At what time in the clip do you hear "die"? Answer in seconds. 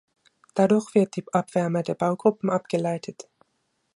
1.15-1.23